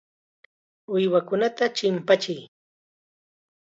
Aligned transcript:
Uywakunata 0.93 1.65
chimpachiy. 1.75 2.43